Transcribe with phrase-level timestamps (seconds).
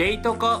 [0.00, 0.60] ゲイトコ。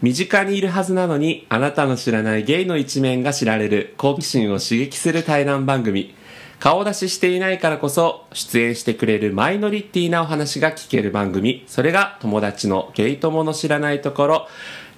[0.00, 3.94] 身近にいるはずなのにあなたの知らないゲイの一面が知られる。
[3.98, 6.12] 好奇心を刺激する対談番組。
[6.58, 11.62] 顔出ししていないからこそ出演してくれるマイノリティなお話が聞ける番組。
[11.68, 14.48] それが友達のゲイ友の知らないところ。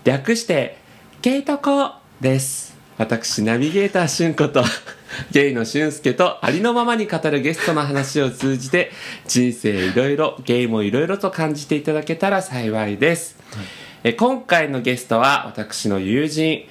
[0.04, 0.78] 略して
[1.20, 2.73] ゲイトコです。
[2.96, 4.62] 私ナビゲーターしゅんこと
[5.32, 8.90] ゲイのしゅんすけとありのままに語るゲストの話を通じて
[9.26, 13.36] 人生いろいろゲイもいろいろと感じていただけたら幸いです、
[14.04, 16.64] え今回のゲストは私の友人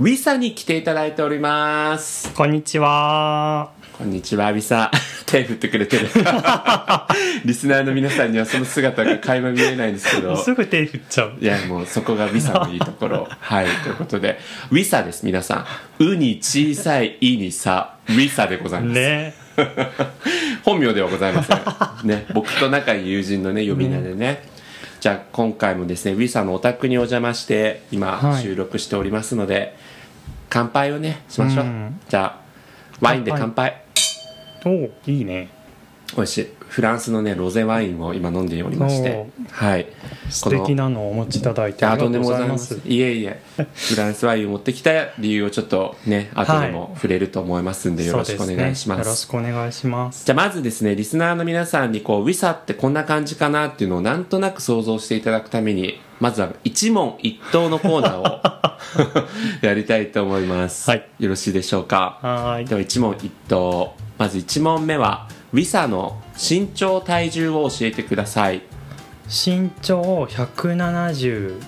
[0.00, 2.34] ウィサに来ていただいております。
[2.34, 3.83] こんにちは。
[3.96, 4.90] こんにちはウィサ。
[5.24, 6.08] 手振ってくれてる。
[7.44, 10.36] リスナーの皆さんにはその姿が垣間見えないんですけど。
[10.36, 11.34] すぐ手振っちゃう。
[11.40, 13.28] いやもうそこがウィサのいいところ。
[13.38, 14.40] はいということで。
[14.72, 15.66] ウィサです皆さん
[16.02, 19.34] 「う」に小さい「い」に「さ」ウィサでございます、ね。
[20.64, 21.58] 本名ではございません。
[22.02, 22.26] ね。
[22.34, 24.42] 僕と仲いい友人のね呼び名でね、
[24.98, 28.42] じゃあ今回もですねウィサのお宅にお邪魔して今はい。
[28.42, 29.76] 収録しておりますので、
[30.50, 32.00] 乾杯をねしましょう、うん。
[32.08, 32.44] じゃあ
[33.00, 33.83] ワインで乾杯
[34.64, 35.48] おお、いいね。
[36.16, 39.28] 美味しいフランスのねロゼワインを今飲んでおりまして。
[39.52, 39.86] はい。
[40.28, 42.74] 素敵なのをお持ちいただいてありがとうございます。
[42.74, 43.40] ざいえいえ。
[43.56, 48.98] フランスワインを持ってきた理由をちょっとね 後でも触れると思いますんでよろしくお願いします。
[48.98, 50.26] ねよろしくお願いします。
[50.26, 58.40] じゃあまずですねリスナーの皆さんにこうウィサってこんな感じかなっていうのをなんとなく想像していただくためにまずは一問一答のコーナーを
[59.62, 61.06] やりたいと思います、はい。
[61.20, 62.18] よろしいでしょうか？
[62.20, 62.64] はーい。
[62.64, 63.94] では一問一答。
[64.18, 68.62] まず1問目はウィサの身長体重を教えてください。
[69.26, 71.62] 身長170、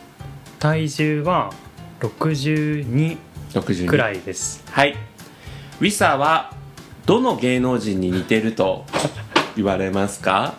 [0.59, 1.53] 体重は
[2.01, 3.17] 62
[3.53, 4.65] 62くらいです。
[4.73, 4.97] はい。
[5.81, 6.53] ウィサは
[7.07, 8.85] どの芸能人に似てると
[9.55, 10.55] 言われますか？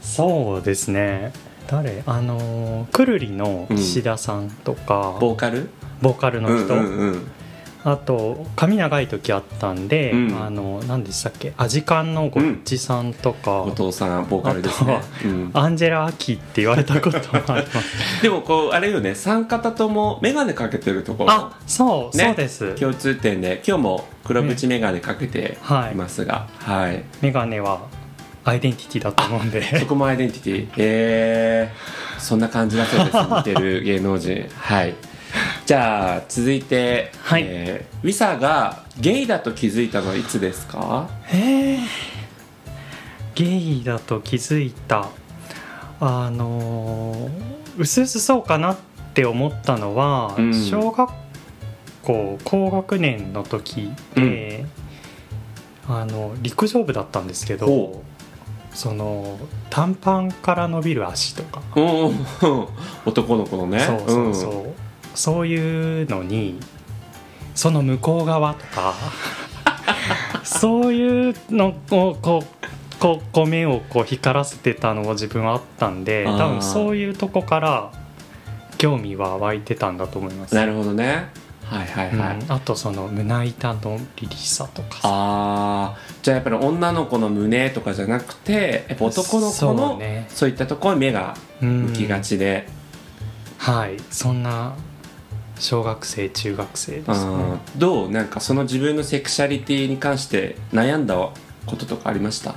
[0.00, 1.34] そうですね。
[1.66, 2.02] 誰？
[2.06, 5.68] あのーくるりの岸田さんとか、ボーカル？
[6.00, 7.26] ボーカルの人、うんうんうん
[7.86, 10.42] あと髪長い時あったんで、うん。
[10.42, 14.26] あの何でしたっけアジカンのごっちさんとか、お父さん。
[14.26, 18.22] ボーカルですねあ、うん、アンジェラ・アキって言われたこともあります。
[18.22, 21.30] でもこうあれよね三方とも眼鏡かけてるところ。
[21.30, 22.24] あそう、ね。
[22.24, 22.74] そうです。
[22.76, 25.58] 共通点で今日も黒縁眼鏡かけて
[25.92, 25.94] い。
[25.94, 27.04] ますが、はい。
[27.20, 27.80] メガネは
[28.44, 29.78] アイデンティティだと思うんで。
[29.78, 30.68] そこもアイデンティティ。
[30.78, 33.16] えー、そんな感じだそうです。
[33.18, 34.46] 似てる芸能人。
[34.56, 34.94] はい
[35.66, 37.44] じゃあ続いて、はい。
[37.46, 41.08] えーウィサがゲイだと気づいたのはいつですか？
[41.28, 41.78] へえ
[43.34, 45.08] ゲイだと気づいた。
[46.00, 47.30] あのー
[47.78, 48.76] うすうすそうかなっ
[49.14, 50.54] て思ったのは、うん。
[50.54, 51.10] 小学
[52.02, 54.66] 校高学年の時で、
[55.88, 58.02] あの陸上部だったんですけどほ
[58.74, 59.38] その
[59.70, 62.14] 短パンから伸びる足とか、うんうん
[63.06, 63.80] 男の子のね。
[63.80, 64.74] そうそうそう、
[65.14, 66.58] そういうのに
[67.54, 68.94] その向こう側とか
[70.44, 71.72] そういうのを
[72.22, 72.44] こう
[72.98, 77.90] こうこう目をこう光らせてたのが自分はあったんで多分そういうとこから
[78.78, 80.54] 興味は湧いてたんだと思います。
[80.54, 81.28] なるほどね。
[81.64, 82.52] はいはいはい、うん。
[82.52, 84.94] あとその胸板の凛々さとか。
[84.94, 86.14] さあー。
[86.22, 90.26] じゃあやっぱり女の子の胸とかじゃなくてやっぱ男の子そのうね。
[90.28, 92.68] そういったところに目がうん向きがちで、
[93.58, 93.96] はい。
[94.10, 94.74] そんな
[95.58, 97.14] 小学生中学生ですね。
[97.14, 102.56] うんどうなんかその自分のセクシャリティに関して悩んだこととかありました？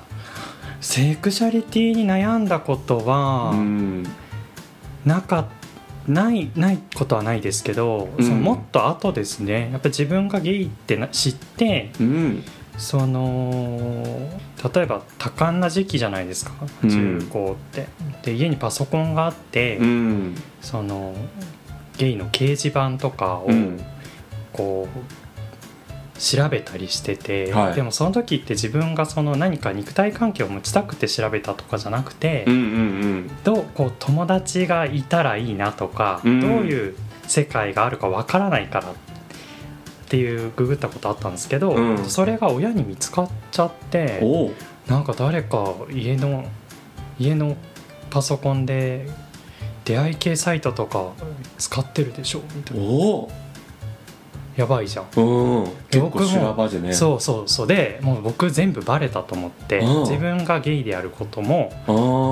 [0.81, 4.03] セクシャリティに悩んだことは、うん。
[5.06, 5.47] なか
[6.07, 8.25] ないないことはないですけど、うん。
[8.25, 9.69] そのもっと後ですね。
[9.72, 12.44] やっぱ自分がゲイってな知ってうん。
[12.78, 14.03] その
[14.74, 16.52] 例えば多感な時期じゃないですか？
[16.84, 16.90] うん。
[16.90, 17.88] 中高って、
[18.24, 20.36] で家にパソコンがあって、うん。
[20.62, 21.16] その
[21.97, 23.80] ゲイの掲示板とかをうん。
[24.53, 27.74] こう調べたりしてて、はい。
[27.75, 36.95] でもその時って自分がその何か肉体関係を持ちたくて調べたとかじゃなくて、うんうんどうこう友達がいたらいいなとか、うんどういう
[37.27, 38.94] 世界があるかわからないからっ
[40.07, 42.06] ていうググったことあったんですけど、うん。
[42.06, 44.54] それが親に見つかっちゃっうんて
[44.88, 46.45] なんか誰か家の
[47.19, 47.57] 家の
[48.10, 49.07] パソコンで
[49.88, 51.13] 出会い系サイトとか
[51.57, 52.42] 使ってるでしょ？
[52.54, 52.84] みたいな。
[52.84, 53.31] お
[54.57, 55.66] やばいじゃん、うん。
[55.89, 56.92] 結構僕も修羅場でね。
[56.92, 57.68] そうそうそう。
[57.68, 60.01] でもう僕全部バレたと思ってうん。
[60.01, 61.72] 自分がゲイであることも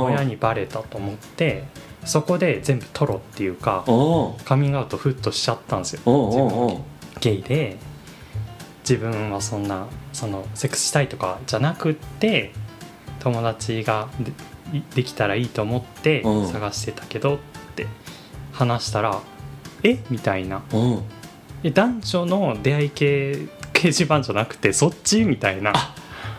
[0.06, 1.64] 親にバレたと思って
[2.04, 3.86] そこで全部トロっていうか
[4.44, 6.02] カミングアウトフッとしちゃったんですよ。
[6.28, 6.84] 自分
[7.22, 7.78] ゲイで
[8.80, 12.52] 自分はそんなそのセックスしたいとかじゃなくって
[13.20, 14.10] 友達が
[14.96, 16.48] できたらいいと思ってうん。
[16.48, 17.38] 探してたけどっ
[17.76, 17.88] て
[18.52, 19.20] 話したら
[19.84, 20.00] 「え？
[20.10, 20.64] みたいな。
[20.74, 21.02] うん。
[21.64, 23.32] え男女の出会い系
[23.74, 25.24] 掲示板じゃなくてそっち？
[25.24, 25.74] みたいな。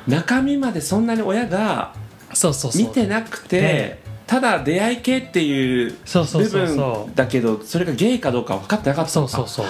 [0.09, 1.95] 中身までそんなに親が
[2.33, 2.83] そうそうそう。
[2.83, 4.07] 見てなくてね。
[4.27, 6.67] ただ出会い系っていう部そうそうそう。
[6.67, 9.67] そ分だけどそれがゲイかどうか分かってなかうったそうそうそう。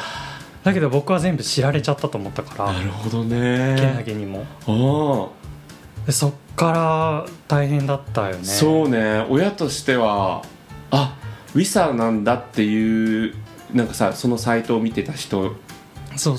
[0.64, 2.72] だけど僕は全部知られちゃったと思ったから。
[2.72, 4.46] なるほどけなねげにも。
[4.66, 6.06] うん。
[6.06, 8.44] でそっから大変だったよね。
[8.44, 9.26] そうね。
[9.28, 10.42] 親としては
[10.90, 11.16] あ
[11.54, 13.34] ウィサなんだっていう
[13.72, 15.54] なんかさそのサイトを見てた人っ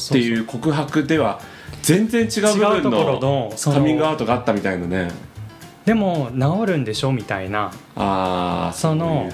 [0.09, 1.39] ていう告白では
[1.83, 5.11] 全然違う違部分のカミングアのウトがあったみたいなね。
[5.85, 7.71] でも治るんでしょみたいな。
[7.95, 9.29] ああその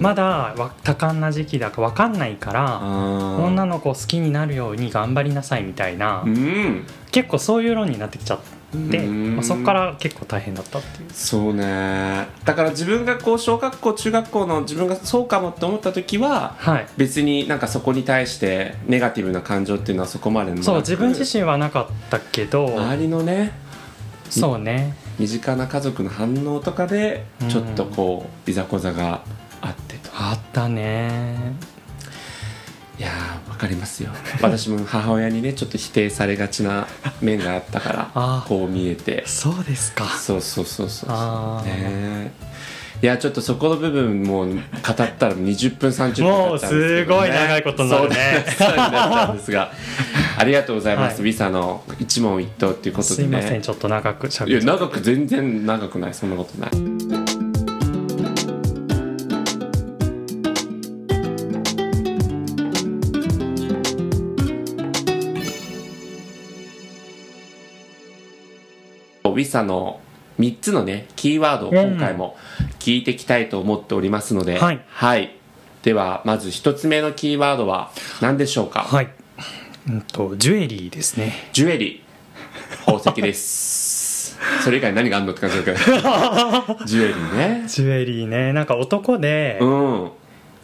[0.00, 6.86] まだわ多感な時期だから分かんないから女のの子を好きになるように頑張りなさいみたいな、うん。
[7.10, 11.08] 結構そういう論になってきちゃって、うんまあ、そこから結構大変だったっていう。
[11.10, 12.26] そうね。
[12.44, 16.86] だから自分がこう小学校中学校の自分がそうかもって思った時ははい。
[16.98, 23.52] 別になんかそこに対してネガティブな感情っていうのはそこまでそう自分自身はなかったけど周りのね
[24.28, 24.94] そうね。
[25.18, 27.48] 身近な家族の反応とかでうん。
[27.48, 29.22] ちょっとこういざこざが
[29.62, 30.10] あってと。
[30.12, 31.54] あったね
[32.98, 34.10] いやーわかりますよ。
[34.42, 36.88] 私も母親にねちょっと否定されがちな
[37.20, 39.24] 面があったからこう見えて。
[39.26, 40.06] そうですか。
[40.06, 42.32] そうそうそうそうね。
[43.00, 44.60] いやちょっとそこの部分もう語っ
[44.94, 48.44] たら20分30分もうすごい長いことになるね。
[48.58, 49.70] そうなっちゃうんですが。
[50.36, 51.24] ありがとうございます、はい。
[51.24, 53.16] ビサの一問一答っていうことでね。
[53.16, 56.14] すいませんちょっと長くしゃいべっちゃや長く全然長くない。
[56.14, 56.70] そんなことない
[69.48, 70.00] ウィサの
[70.38, 72.36] 3つのねキーワードを今回も
[72.78, 74.72] 聞いていきたいと思っておりますので、は
[75.16, 75.34] い。
[75.82, 77.90] ではまず1つ目のキーワードは
[78.20, 79.08] 何でしょうか、はい。
[79.88, 81.48] うんとジュエリーですね。
[81.54, 82.84] ジュエリー。
[82.84, 84.36] 宝石です。
[84.62, 85.78] それ以外何があんのって感じだけど。
[86.84, 87.64] ジュエリーね。
[87.66, 88.52] ジュエリーね。
[88.52, 90.10] なんか男でうん。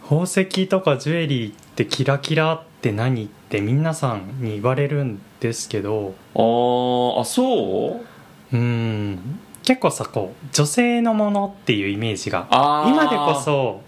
[0.03, 8.14] 宝石とかジュエリーってキラキラって何って皆さんに言われるんですけどあーあそう？
[8.53, 9.39] うん。
[9.65, 12.47] 結構さこう女性のものっていうイメージが
[12.87, 13.81] 今でこそ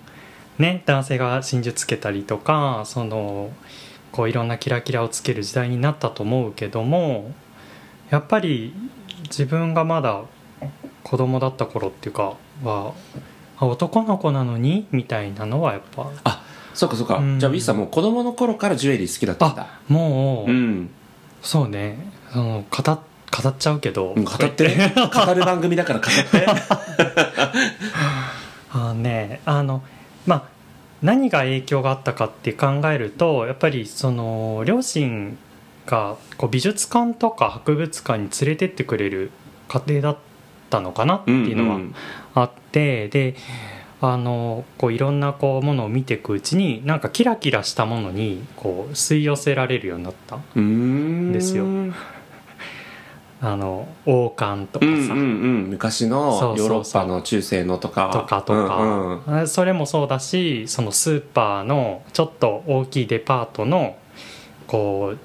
[0.57, 3.51] ね男性が真珠つけたりとかその
[4.11, 7.31] こういろんなキラキラをつける時代になったと思うけども
[8.09, 8.73] やっぱり
[9.25, 10.23] 自分がまだ
[11.03, 12.93] 子供だった頃っていうかは
[13.59, 16.43] あ男の子なのにみたいなのはやっぱあ
[16.73, 17.39] そうかそうか、うん。
[17.39, 19.63] じゃあウィスはもう子供の頃からジュエリー好きだったんだ。
[19.63, 20.89] あもう、うん、
[21.41, 21.97] そうね。
[22.31, 22.99] その語っ
[23.43, 24.67] 語っちゃうけど、うん語って。
[24.67, 26.45] ね 語る番組だから語って。
[28.71, 29.83] あのねあの
[30.25, 30.43] まあ
[31.01, 35.37] 何が影響があったかって考えるとやっぱりその両親
[35.85, 39.31] がこう美術館とか博物館に連れてってくれる
[39.67, 40.17] 家庭だっ
[40.69, 41.95] たのかなっていうのはん
[42.33, 43.35] あって、で
[44.01, 51.63] あのこういろんなこうものを見ていくうちになんかキラキラしたものにこう吸い寄せられるようになったうんうんですよ。
[51.63, 51.95] うん
[53.39, 55.17] あの王冠とかさ、うんうんう
[55.67, 55.69] ん。
[55.69, 58.09] 昔のヨーロッパの中世のとか。
[58.11, 63.97] とかとうんうんか、それもそうだしそのスーパーのちょっと大きいデパートの
[64.65, 65.19] こう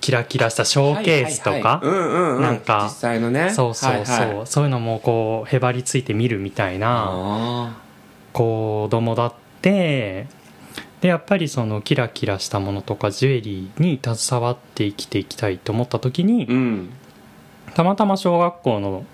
[0.00, 1.80] キラキラしたショーケースとか、
[2.40, 3.50] なんか実際のね。
[3.50, 4.46] そうそうそう、はいはい。
[4.46, 7.76] そういうのもこうへばりついて見るみたいなあ
[8.32, 10.26] 子供だって
[11.02, 16.90] でやっぱりそのキラキラしたものとかジュエリーに携わって生きていきたいと思った時に、ーうん
[17.74, 19.04] たまたま小学校の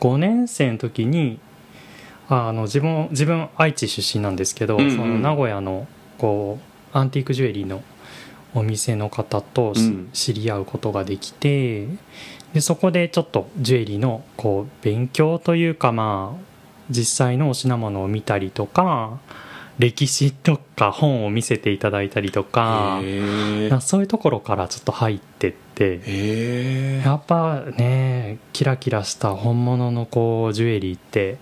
[0.00, 1.38] 5年生の時に
[2.28, 4.96] あの自分自分愛知出身なんですけど、うんうん。
[4.96, 5.86] その名古屋の
[6.18, 6.58] こ
[6.94, 7.82] うアンティークジュエリーの
[8.54, 10.10] お店の方としうん。
[10.12, 11.88] 知り合うことができて
[12.52, 16.52] でそこでちょっとジュエリーのこう勉強というかまあ
[16.90, 19.18] 実際のお品物を見たりとか
[19.78, 23.00] 歴史とか本を見せていただいたりとか
[23.80, 26.00] そういうところからちょっと入ってって。
[26.06, 31.38] えやっぱねキラキラした本物のこうジュエリーって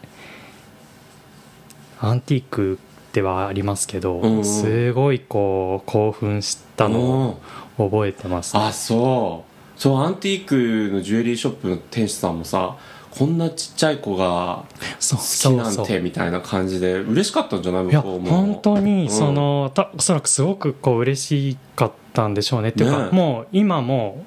[2.01, 2.79] アンティーク
[3.13, 4.45] ではありますけど、うんうん。
[4.45, 7.39] すごいこう興奮したの
[7.77, 9.51] を覚えてます、あそう。
[9.81, 12.77] そうアンティークのジュエリーショップの店主さんもさ
[13.21, 14.65] こんなちっちゃい子が
[14.99, 17.85] 好きなんてみたいな感じで嬉しかったんじゃない？
[17.85, 19.11] 向こうも本当にうん。
[19.11, 22.71] その、たおそらくすごくこう嬉しかったんでしょうね。
[22.71, 24.25] っていうか、ねもう今も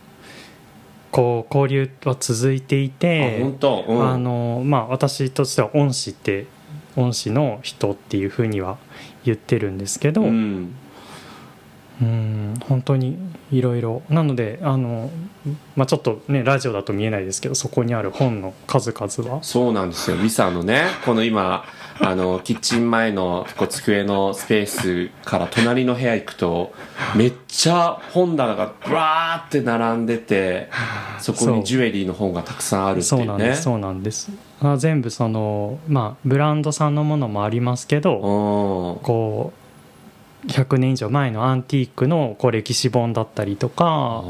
[1.09, 6.45] こう交流は続いていあて本当、うん、あのまあ私としては恩師って
[6.95, 8.77] 恩師の人っていうふうには
[9.23, 10.25] 言ってるんですけど、う
[12.03, 13.17] うんん本当に
[13.51, 15.10] いろいろなのであの、
[15.75, 19.43] まあ、ちょっとねラジオだと見えないですけどそこにある本の数々は。
[19.43, 20.17] そうなんですよ。
[20.17, 21.65] ミサのねこの今
[22.00, 26.74] あのキッチン前のこう机のスペースから隣の部屋行くと
[27.15, 30.69] めっちゃ本棚がブワーって並んでて
[31.19, 33.25] そこにジュエリーの本がたくさんあるっていうね。
[33.25, 34.31] そうなんですそうなんです。
[34.62, 39.03] あ全部そのまあブランドさんのものもありますけど、うん。
[39.03, 39.62] こう
[40.47, 44.23] 100年以上前のアンティークのこう歴史本だったりとか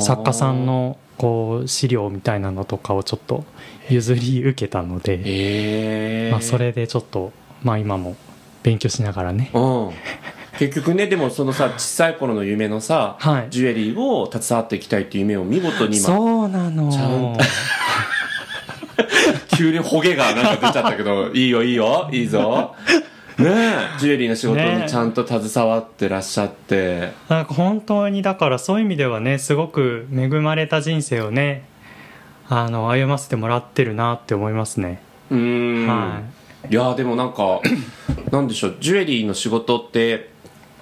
[0.00, 3.44] 作家さんのこう資料みたいなのとかをちょっと
[3.88, 8.16] 譲り受けたので、ええまあ、それでちょっと、まあ、今も
[8.62, 9.50] 勉強しながらね。
[9.54, 9.90] うん。
[10.58, 13.46] 結局ねでもそのさ小さい頃の夢のさ、はい。
[13.50, 16.90] ジュエリーを携わっていきたいっていう夢を見事に今そうなの。
[16.90, 17.36] ちゃん
[19.56, 22.74] 急にホゲがなんか出ちゃったけどいいよいいよいいぞ
[23.36, 31.64] ジュエリーの仕事にちゃんと携わってらっしゃって、なんか本当にだからそういう意味ではねすごく恵まれた人生をね
[32.48, 36.20] あの歩ませてもらってるなって思いますね、うーん、、は
[36.70, 36.74] い。
[36.74, 37.60] やでもなんか
[38.30, 38.76] なんでしょう。
[38.80, 40.30] ジュエリーの仕事って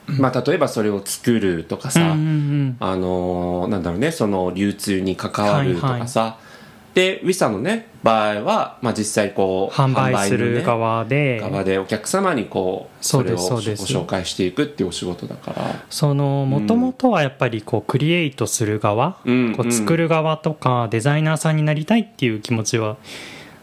[0.07, 2.77] まあ例えばそれを作るとかさ、うんうんうん。
[2.81, 4.11] あのーなんだろうね。
[4.11, 6.37] その流通に関わるとかさ、
[6.95, 15.85] でウィサのね場合は、まあ、実際こう販売する側で、側でお客様にこうそご紹介していくっていうお仕事だから。
[15.89, 22.97] そのもともとはやっぱりこうクリエイトする側、うんこう作る側とかデザイナーさんになりたいっていう気持ちは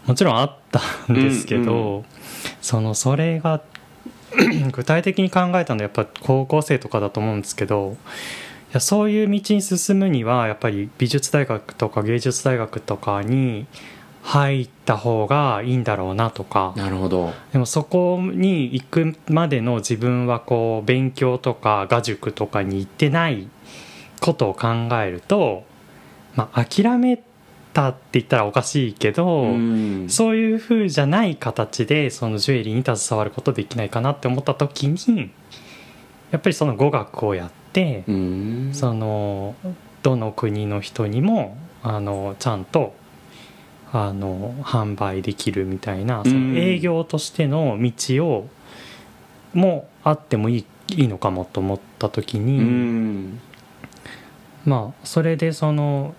[0.06, 0.82] もちろんあった
[1.12, 2.06] んですけど、うん
[2.62, 3.62] そのそれが
[4.72, 7.96] 具体的に考えたのはやっぱ高校生とかだと思うんですけどい
[8.74, 13.66] やそういう道に進むにはやっぱり美術大学とか芸術大学とかに
[14.22, 16.74] 入った方がいいんだろうなとか。
[16.76, 17.34] なるほど。
[17.52, 23.48] でもそこに行くまでの自分はこう勉強とか画塾とかに行ってない
[24.22, 24.68] ことを考
[25.02, 25.64] えると、
[26.36, 27.24] まあ、諦め
[27.74, 30.10] たって言ったらおかしいけど、うん。
[30.10, 35.32] そういう風じゃない形でそのジュエリーに携わることできないかなって思った時に
[36.32, 38.70] やっぱりその語学をやって、うん。
[38.74, 39.56] その
[40.04, 42.94] どの国の人にもあのちゃんと
[43.92, 46.54] あの販売できるみたいなそうん。
[46.54, 48.48] の営業としての道を
[49.54, 53.40] もあってもいいいいのかもと思った時うに、ん。
[54.66, 56.16] まあそれでその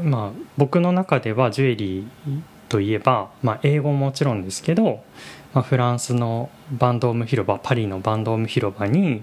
[0.00, 5.04] まあ僕の中ではジュエリーといえば、まあ、英語ももちろんですけど、
[5.52, 9.22] まあ、フランスのバンドーム広場パリのバンドーム広場に、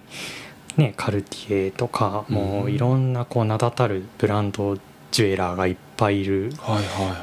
[0.77, 4.77] ね、カルティエとかもういろんなこう名だたるブランド
[5.11, 6.51] ジュエラーがいっぱいいる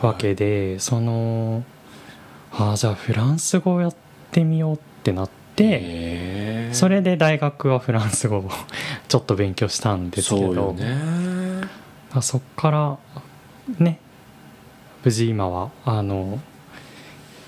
[0.02, 1.64] わけでその
[2.52, 3.94] ああじゃあフランス語をやっ
[4.30, 8.50] てみようってなってそれで大学はフランス語を
[9.08, 11.68] ちょっと勉強したんですけどそうよね。
[12.12, 12.98] あそっから
[13.78, 13.98] ね
[15.04, 16.38] 無事今はあの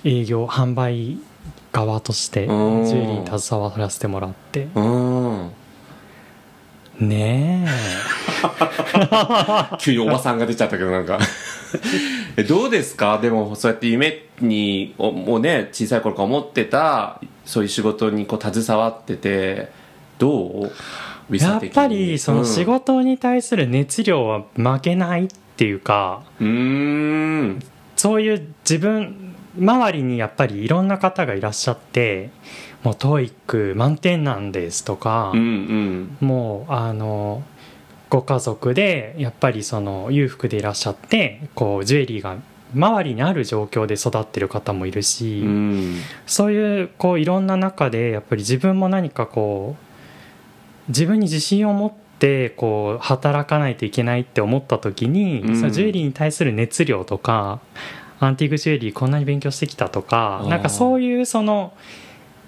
[0.05, 1.19] 営業販売
[1.73, 2.83] 側としてジうん。
[2.85, 5.51] ュエリーに携わらせてもらってうん
[7.01, 7.67] ね
[9.79, 11.19] 急におばさんが出ちゃったけどなんか。
[12.37, 13.19] えどうですか？
[13.19, 19.69] でもそうやって夢におもうね小さい頃から思ってたそういう仕事にこう携わってて
[20.19, 20.63] ど
[21.31, 21.37] う？
[21.37, 27.61] やっぱりその仕事に対する熱量は負けないっていうかうん。
[27.97, 32.31] そういう自分周りにやっぱりいろんな方がいらっしゃって
[32.83, 36.27] もう TOEIC 満点なんですとか、うんうん。
[36.27, 37.43] もうあの
[38.09, 42.37] ご家族でやっぱりその裕福でいらっしゃってこうジュエリーが
[42.75, 45.97] 周りにある状況で育ってる方もいるし、うん。
[46.27, 55.57] そういうこういろんな中でやっぱり自分も何かこう自分に自信を持ってこう働かないといけないって思った時に、うん。
[55.57, 57.61] そのジュエリーに対する熱量とか
[58.21, 61.73] アンティークジュエリーこんなに勉強してきたとかなんかそういうその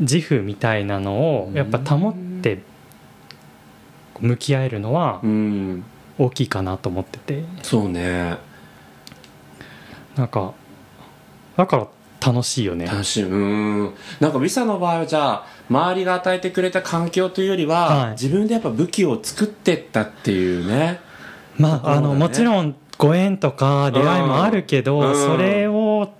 [0.01, 2.63] 自負みたいなのをやっぱ保って
[4.21, 5.85] 向き合えるのはうん。
[6.19, 7.45] 大きいかなと思ってて。
[7.63, 8.37] そうね。
[10.15, 10.53] なんか
[11.57, 11.89] だから
[12.25, 12.87] 楽しいよね。
[12.87, 13.25] 楽しい。
[13.25, 13.95] うん。
[14.21, 18.11] なんかウィサの場合はじゃあ周りが与えてくれた環境というよりは、はい。
[18.13, 21.01] 自分でやっぱ武器を作ってったっていうね。
[21.59, 25.15] まあ、あのねもちろんご縁とか出会いもあるけど、うん。
[25.17, 26.13] それを、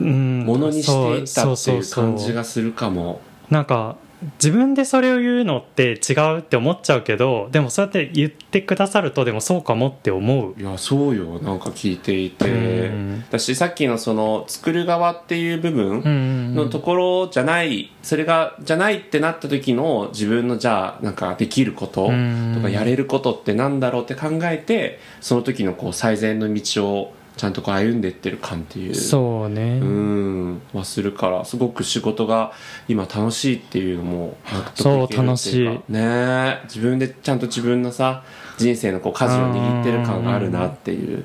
[0.00, 1.90] うん、ものにしていったっていう。
[1.90, 3.20] 感じがするかも。
[3.50, 3.96] なんか
[4.42, 10.54] 自分でそれを言うのって違うって思っちゃうけどでもそうやって言ってくださるとでもそうかもって思う。
[10.60, 11.38] いやそうよ。
[11.40, 13.24] なんか聞いていて、うん。
[13.28, 16.54] 私さっきのその作る側っていう部分うん。
[16.54, 22.52] のところじゃない、それがじゃないってなった時の自分のじゃあなんかできることうん。
[22.54, 28.94] とかやれることってなんだろうって考えてその時のこう最善の道をちゃんとこう歩んでってる感っていう。
[28.94, 30.62] そうね、うん。
[30.72, 32.52] はするからすごく仕事が
[32.86, 34.36] 今楽しいっていうのも
[34.76, 35.68] そう楽しい。
[35.68, 36.60] ねえ。
[36.66, 38.22] 自分でちゃんと自分のさ
[38.58, 41.18] 人生のこう舵を握ってる感があるなっていう。
[41.18, 41.22] い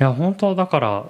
[0.00, 1.04] や本当だから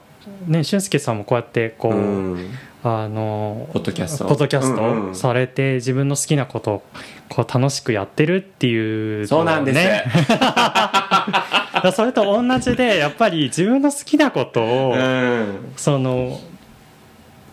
[0.47, 2.50] ね俊介さんもこうやってこう、うん。
[2.83, 4.27] あのポッドキャスト。
[4.27, 6.83] ポッドキャスうんうんトされて自分の好きなことを
[7.31, 10.05] こう楽しくやってるっていうそうなんです、ね
[11.83, 15.73] だそれと同じでやっぱり自分の好きなことを、うん。
[15.77, 16.41] その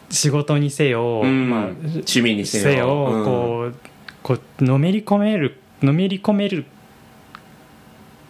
[0.09, 1.49] 仕事にせよ、うん。
[1.49, 2.87] まあ、趣味にせよ。
[3.23, 3.75] こう
[4.23, 6.65] こうのめり込めるのめり込める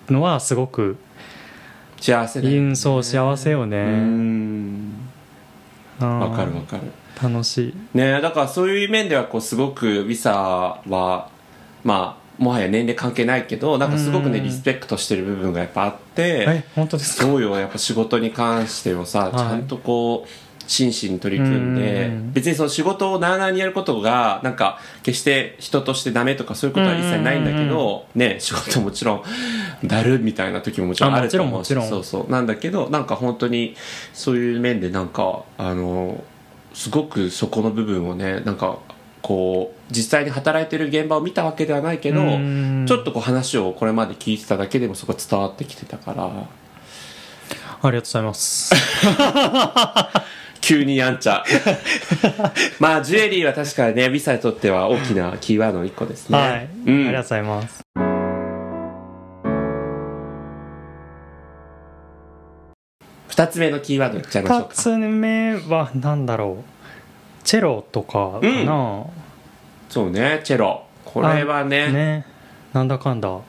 [0.10, 0.98] のはすごく
[2.00, 2.76] 幸せだよね。
[2.76, 3.84] そう幸せようね
[6.00, 6.84] わかるわかる。
[7.22, 7.98] 楽しい。
[7.98, 10.32] ねだからそういう面ではこうすごくウィサ
[10.88, 11.30] は
[11.84, 14.44] まあもはや年齢関係ないけどなんかすごくねうん。
[14.46, 17.24] リスペクトしてる部分がやっぱあってえ本当ですか？
[17.24, 19.38] そうよやっぱ仕事に関してはさ、い。
[19.38, 20.30] ちゃんとこう
[20.70, 22.34] 真摯に取り組んでうん。
[22.34, 29.24] 別にその仕事をなあなあにやることがなんか決して人としてダメとかそういうことは一切ないんだけど、ね仕事もちろん
[29.88, 32.32] だるみたいな時ももちろんあると思うしあもちろんもそうそう。
[32.32, 33.76] なんだけどなんか本当に
[34.14, 36.22] そういう面でなんかあの
[36.74, 38.78] すごくそこの部分をねなんか
[39.28, 42.86] こう実際に働いてる現場を見たわけではないけどうん。
[42.88, 46.24] ちょっとこう話をこれまで聞いてただけでもそこ伝わってきてたから。
[46.30, 48.74] ありがとうございます。
[50.62, 51.44] 急にやんちゃ。
[52.80, 57.84] まあジュエリーは確かにねビサにとっては大きなキーワードの一個ですね、はい、うん、ありがとうございます。
[63.28, 66.77] 二つ目のキーワードいっちゃいましょう2かつ目は何だろう？
[67.48, 69.06] チェロとかかな、
[69.88, 70.84] そうねチェロ。
[71.06, 71.90] これはね。
[71.94, 72.26] ね。
[72.74, 73.40] なんだかんだ。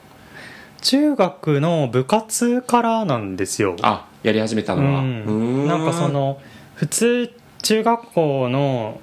[0.81, 3.75] 中学の部活からなんですよ。
[3.81, 5.67] あやり始めたのは、うん。
[5.67, 6.39] なんかその
[6.75, 9.01] 普通中学校の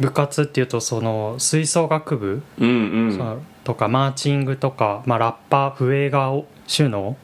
[0.00, 2.72] 部活っていうとその吹奏楽部、うんう
[3.14, 3.42] ん。
[3.62, 6.32] とかマーチングとか、まあ、ラッパー笛が
[6.66, 7.16] 主の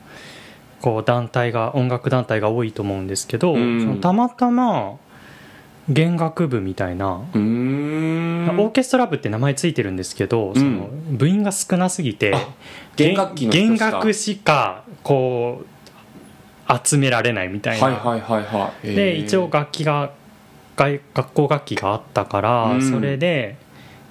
[0.80, 4.00] こう団体が音楽団体が多いと思うんですけど、うん。
[4.00, 4.96] たまたま
[5.88, 8.58] 弦楽部みたいな、うーん。
[8.58, 12.34] オーケストラ部って名前ついてるんですけど、その部員が少なすぎて
[12.96, 18.94] 弦楽器弦楽しかこう集められないみたいな、はいはいはいはい。
[18.94, 20.12] で一応楽器が
[20.76, 22.90] 外学校楽器があったから、うん。
[22.90, 23.56] それで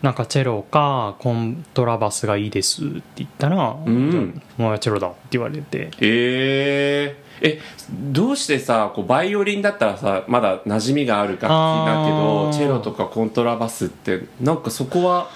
[0.02, 4.42] なんかチェロかコントラバスがいいですって言ったら「うん。
[4.60, 5.78] お前はチェロだ」って言われて。
[5.80, 15.30] へええどうしてさこうバイオリンだったらさまだ馴染みがある楽器だけどチェロとかコントラバスってなんかそこは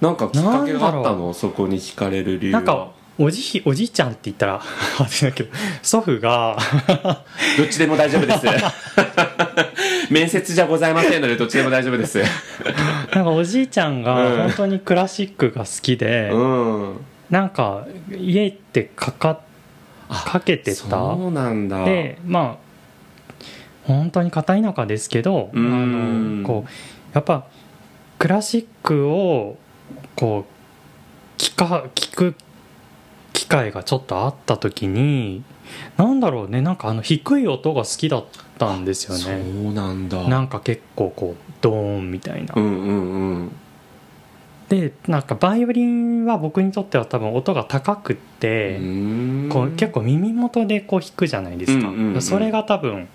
[0.00, 1.32] なんかきっかけがあったの？
[1.34, 2.60] そこに惹かれる理由は。
[2.60, 4.62] なんかおじひおじいちゃんって言ったら あ
[5.02, 5.50] れだけど
[5.82, 6.56] 祖父が
[7.58, 8.46] どっちでも大丈夫です。
[10.10, 12.22] 面接じゃございませんのでどっちでも大丈夫です。
[13.12, 14.02] なんかおじいちゃんうん。
[14.04, 17.00] が本当にクラシックが好きで、うん。
[17.30, 17.84] なんか
[18.16, 19.40] 家ってかか
[20.08, 20.76] かけてた？
[20.76, 21.84] そうなんだ。
[21.84, 22.68] でまあ
[23.84, 26.42] 本当に片田舎ですけどあうん。
[26.42, 26.70] のこう
[27.14, 27.46] やっぱ
[28.18, 29.56] クラシックを
[30.16, 32.34] こう聞か聞く
[33.32, 35.42] 機会がちょっとあった時に
[35.96, 38.24] なんだろうねなんかあの低い音が好きだっ
[38.58, 40.26] たんですよそねうなんだ。
[40.28, 42.54] なんか結構こうドーンみたいな。
[42.56, 43.52] うんうんうん
[44.68, 48.78] でなんかバイオリンは僕にとっては多分音が高くって、
[49.48, 53.08] こう結構耳元でこう弾くじゃないですか、それが多分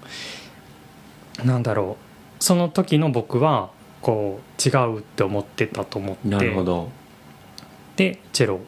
[1.46, 2.44] なんだろう。
[2.44, 3.70] その時の僕は
[4.02, 6.28] こう違うって思ってたと思って。
[6.28, 6.90] なるほど。
[7.96, 8.60] でチェロ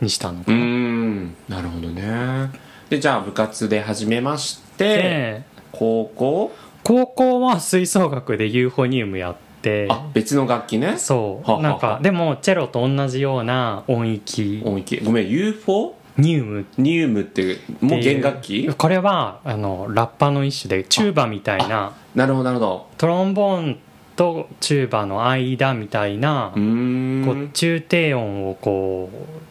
[0.00, 1.36] にしたのかな、ん。
[1.48, 2.50] なるほどね。
[2.88, 6.52] でじゃあ部活で始めましてで高校？
[6.82, 9.49] 高校は吹奏楽でユーフォニウムやって
[9.88, 10.96] あ別の楽器ね。
[10.96, 11.62] そう。
[11.62, 14.62] なんかでもチェロと同じような音域。
[14.64, 15.00] 音域。
[15.00, 16.66] ごめん UFO ニウム。
[16.78, 18.68] ニウムってもう弦楽器？
[18.74, 21.94] これはあのラッパの一種でチューバみたいな。
[22.14, 22.86] なるほどなるほど。
[22.98, 23.78] トロンボーン
[24.16, 29.08] とチューバの間みたいなこう中低音をこ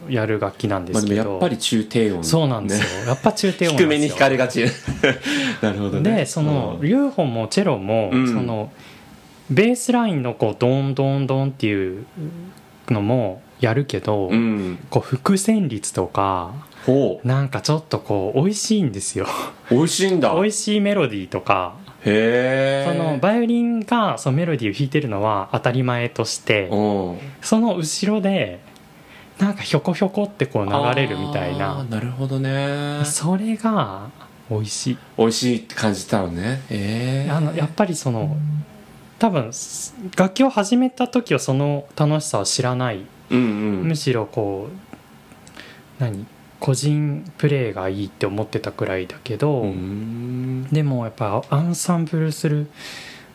[0.08, 4.63] うやる楽器なんでまあ、すけど、でもやっぱり中低音そうなんですよ、やっぱ中低音低めに弾かれがち。
[5.62, 6.17] なるほどね。
[6.17, 6.88] でそのうん。
[6.88, 8.28] UFO もチェロも、うん。
[8.28, 8.72] その
[9.50, 12.06] ベースラインのこうドンドンドンっていう
[12.90, 14.80] のもやるけど、うん。
[14.90, 16.54] こう伏線率とか
[16.86, 19.28] ほなんかちょっとこう美味しいんですよ。
[19.72, 20.34] う美味しいんだ。
[20.34, 21.76] 美味しいメロディーとか。
[22.06, 26.76] へえそのバイオリンがそのメロディーを弾いてるのは当たり前としてう。
[27.14, 28.62] んその後ろで
[29.38, 33.02] なんかひょこひょこってこう流れるみたいあなーなるほどね。
[33.04, 34.10] それが
[34.50, 34.98] 美味しい。
[35.18, 36.62] 美味しいって感じたのね。
[36.70, 38.38] ええあのやっぱりその
[39.20, 39.52] 多分
[40.18, 43.06] 楽器を始めた時はその楽しさは知らない。
[43.30, 43.88] うんうん。
[43.90, 46.26] むしろこう何
[46.60, 49.64] 個人プレーがいいって思ってたくらいだけど、
[50.72, 52.68] でもやっぱアンサンブルする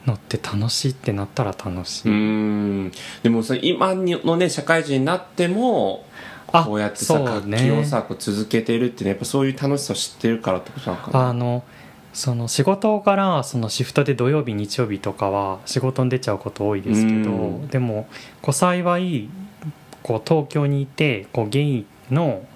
[0.04, 2.92] のって楽しいってなったら楽しい、うーん。
[3.22, 6.04] でもさ今のね社会人になっても
[6.52, 11.28] あこうやってさ、そう楽ね器をさこう続けてるってねやっぱそういう楽しさを知ってるからってことなのかな。
[11.28, 11.64] あの
[12.14, 17.68] その仕事からそのシフトで土曜日日曜日とかは仕事に出ちゃうこと多いですけど、うん。
[17.68, 18.08] でも
[18.40, 19.28] こう幸い
[20.02, 22.46] こう東京にいてこうゲイの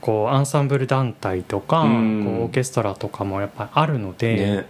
[0.00, 2.24] こうアンサンブル団体とか、うん。
[2.24, 4.66] こうオーケストラとかもやっぱりあるので、ね。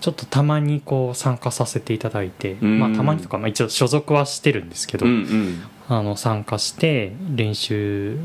[0.00, 2.80] ちょっとたまにこう参加させていただいて、うん。
[2.80, 5.62] まあたまにとか、まあ、一応所属はしてるんですけど、うんうん。
[5.88, 8.18] あの参加して練習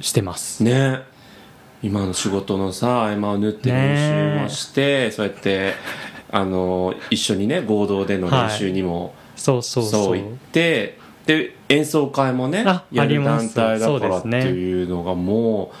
[0.00, 0.62] してます。
[0.62, 1.00] ね
[1.82, 5.74] 今の仕事のさ合間を縫って練習もして、そうやって
[6.30, 10.04] あの一緒にね合同での練習にも、そうそうそう。
[10.04, 15.72] そう行ってで演奏会もねあやる団体だからっていうのがも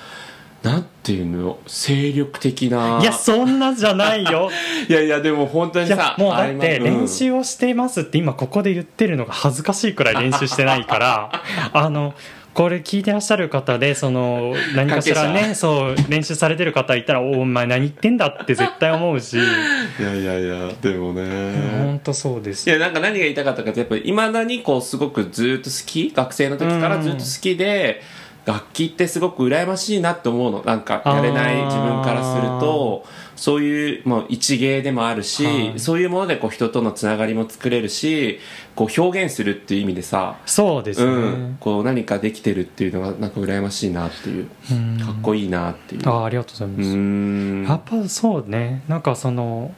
[0.62, 4.50] うなんていうの精力的ないやそんなじゃないよ。
[4.88, 11.30] いやいやでも本当にさもうだって練習をしてますって今ここで言ってるのが恥ずかしいくらい練習してないから
[11.72, 12.14] あの
[12.58, 19.38] これ聞いてらっしゃる方でその何かしらねそう練習されてる方いたら「おお前何言ってんだ」って絶対思うし。
[19.38, 21.52] いやいやいやでもね。
[21.84, 22.68] 本当そうです。
[22.68, 26.12] いやなんか何が言いたかったかってやっぱりいまだにこうすごくずっと好き？
[26.12, 28.02] 学生の時からずっと好きで、
[28.44, 30.64] 楽器ってすごく羨ましいなって思うの。
[30.64, 33.04] なんかやれない自分からすると
[33.38, 35.78] そういう、まあ、一芸でもあるし、はい。
[35.78, 38.40] そういうものでこう人とのつながりも作れるし
[38.74, 44.98] こう表現するっていう意味でさ、そうですね、うん、こう何かできてるっていうのがなんか羨ましいなっていううん。
[44.98, 46.08] かっこいいなっていう。
[46.08, 48.82] あありがとうございうます、やっぱそうね。
[48.88, 49.72] なんかその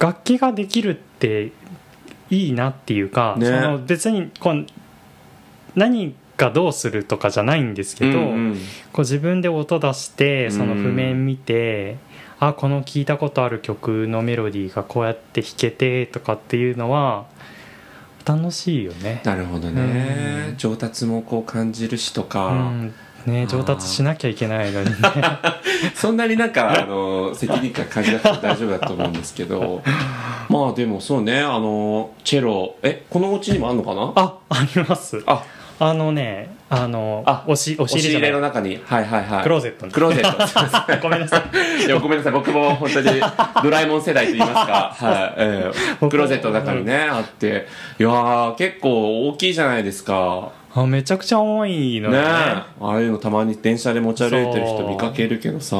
[0.00, 1.52] 楽器ができるって
[2.30, 3.46] いいなっていうか、ね。
[3.46, 4.66] その別にこう
[5.76, 8.54] 何がどうするとかじゃないんですけど、うんうん。
[8.92, 11.96] こう自分で音出してその譜面見て、
[12.40, 17.26] あこの聞いたことある曲のメロディーがこうやって弾けてとかっていうのは
[18.24, 19.22] 楽しいよね。
[19.24, 22.94] なるほどね、上達もこう感じるしとか、うん。
[23.26, 24.96] ね、上達しなきゃいけないのにね。
[25.94, 29.82] そんなになんかあの責任感感じなくて大丈夫だと思うんですけど。
[30.48, 32.74] まあでもそうねあのチェロ。
[32.82, 34.12] えこのお家にもあんのかな？
[34.16, 35.22] ああります。
[35.26, 35.44] あ
[35.84, 39.42] あのねあのあ押し押し入れの中にはいはいはい。
[39.42, 39.86] クローゼット。
[39.86, 41.02] にクローゼット。
[41.02, 41.42] ごめんなさい。
[41.84, 42.32] いやごめんなさい。
[42.32, 43.20] 僕も本当に
[43.64, 46.08] ドラえもん世代と言いますか、 はいええ。
[46.08, 47.66] クローゼットの中にねあって。
[47.98, 50.50] いやー結構大きいじゃないですか。
[50.74, 52.16] あめちゃくちゃ重いのね。
[52.16, 55.76] よねああいうのたまに電車で持ち歩いてる人見かけるけどさ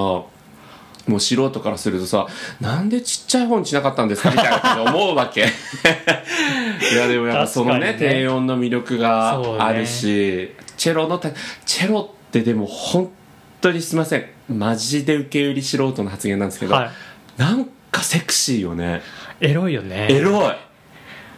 [1.07, 2.27] もう素人からするとさ
[2.61, 4.31] なんでちっちゃい本にしなかったんですか？
[4.31, 4.51] みたい
[4.85, 5.41] な思うわけ。
[6.93, 7.97] いやでもやっぱそのねね。
[7.99, 11.31] 低音の魅力があるし、チェロのた
[11.65, 13.11] チェロってでも本
[13.61, 14.27] 当にすいません。
[14.49, 16.91] マジで受け売り素人の発言なんですけど、は
[17.37, 19.03] なんかセクシーよね。
[19.41, 20.07] いエロいよね。
[20.11, 20.55] エロい。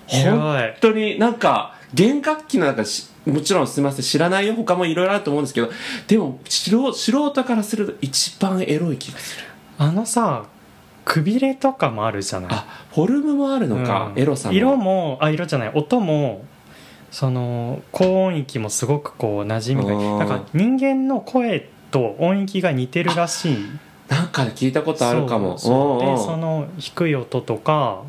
[0.07, 4.05] 本当になんか弦楽器の中しもちろんすみません。
[4.05, 4.55] 知らないよ。
[4.55, 5.71] 他もいろいろあると思うんですけど
[6.07, 9.47] でも素人素人からすると一番エロい気がする
[9.79, 10.47] あのさ
[11.05, 12.51] くびれとかもあるじゃない？
[12.53, 14.23] あフォルムもあるのか、うん。
[14.23, 14.55] エロさも。
[14.55, 15.73] 色もあ色じゃない。
[15.75, 16.45] 音も
[17.11, 23.57] その高音域もすごくこう馴染みがなんか人間の声と音域が似てるらしい。
[24.09, 25.59] なんか聞いたことあるかも。
[25.59, 26.01] そう。
[26.01, 28.03] でその低い音とか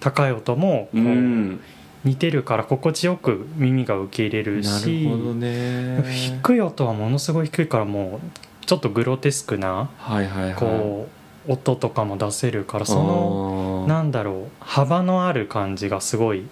[0.00, 1.60] 高い音もこううん。
[2.02, 6.02] 似てるから心地よく耳が受け入れるなしるほどね。
[6.42, 8.26] 低い音はものすごい低いからもう
[8.70, 10.54] ちょっとグロテスクなはいはいはい。
[10.54, 11.08] こ
[11.48, 16.46] う音とかも出せるからそののなんだろう幅のある感じがすごい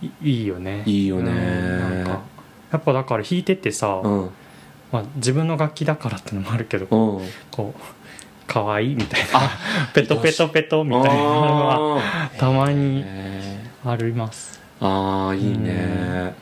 [0.00, 0.84] いいいよね。
[0.86, 1.32] いいよね。
[1.32, 2.22] うんなんか。
[2.70, 4.30] やっぱだから弾いててさ、うん。
[4.92, 7.28] まあ、自分の楽器だからってのもあるけどうん。
[7.50, 7.80] こう
[8.46, 9.40] 可愛いみたいな。
[9.40, 9.50] あ
[9.92, 14.60] ペトペトペトみたいなのはたまにへあります。
[14.80, 16.34] ーあーいいね。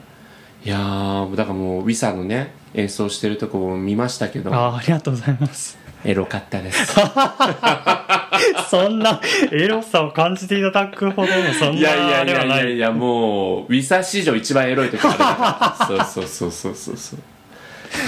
[0.63, 5.79] いやーだからもうウィサのね演奏してるとこも見ましたけどあーありがとうございます。
[6.05, 6.95] エロかったです。
[8.71, 15.87] そんなエロさを感じていただくほどのそんいやいなやいやあれはいないやいやもうウィサ史上一番エロい時あるから。
[15.87, 17.19] そうそうそうそうそうそう。
[17.19, 17.23] ね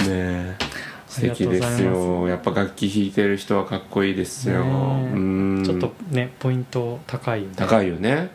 [0.07, 0.55] え。
[1.09, 2.27] 素敵ですよ。
[2.27, 5.63] やっぱ楽器弾いてる人はかっこいいですよ、うん。
[5.65, 8.29] ちょっとねポイント高いよね高いよね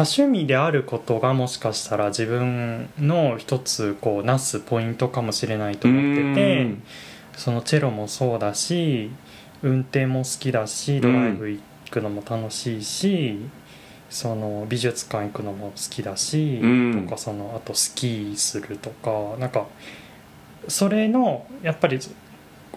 [0.00, 6.82] 多趣味であることがもしかしたら自分の一つこうなすポイントかもしれないと思っててうん。
[7.36, 9.10] そのチェロもそうだし
[9.62, 11.60] 運転も好きだしドライブ行
[11.90, 13.40] くのも楽しいし、
[14.08, 17.04] その美術館行くのも好きだし、うん。
[17.04, 19.66] とかそのあとスキーするとかなんか
[20.66, 21.98] それのやっぱり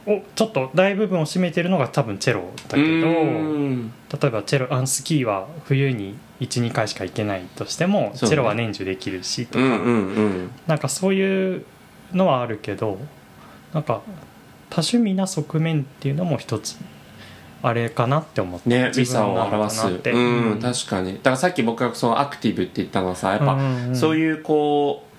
[0.06, 2.82] おちょっと大部分を占めてるのが多分チェロだけど。
[2.82, 3.94] うん。
[4.12, 10.52] 例えばチェロあスキーは冬に12回しか行けないとしても、チェロは年中できるしとか、うんうんうん。
[10.68, 11.66] なんかそういう
[12.14, 13.00] のはあるけど
[13.74, 14.02] なんか
[14.70, 16.78] 多趣味な側面っていうのも一つ
[17.62, 19.88] あれかなって思ってね自美さを表す。
[19.88, 19.90] う
[20.56, 21.14] ん、確かに。
[21.14, 23.58] だからさっき僕がそのアクティブって言ったのはさやっぱ、
[23.96, 25.13] そういいうこう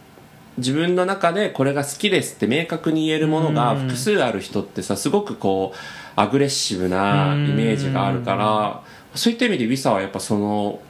[0.59, 3.79] 自分の中でこれが好きですって明確に言えるものがうん。
[3.88, 5.79] 複数ある人ってさすごくこう
[6.17, 8.83] アグレッシブなイメージがあるから
[9.14, 10.81] そういった意味でウィサはやっぱその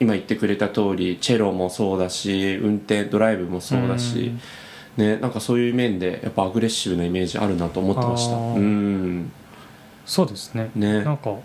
[0.00, 4.32] 今言ってくれた通りチェロもそうだし運転ドライブもそうだし、
[4.96, 8.36] ね、なんかそういう面でやっぱアグレッシブなイメージあるなと思ってました。
[8.36, 9.32] うん。
[10.04, 10.70] そうですね。
[10.74, 11.04] ね。
[11.04, 11.36] なんか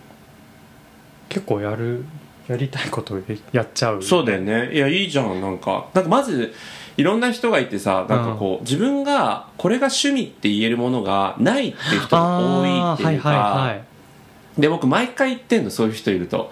[1.29, 2.03] 結構やる
[2.47, 4.01] やりたいことをやっちゃう。
[4.01, 4.73] そうだよね。
[4.73, 5.87] いやいいじゃんなんか。
[5.93, 6.53] なんかまず
[6.97, 13.83] いろんな人がいてさなんかこう、自分がこれが趣味って言えるものがないっていう人が多いっていうか、はいはいは
[14.57, 14.61] い。
[14.61, 16.51] で僕毎回言ってんのそういう人いると。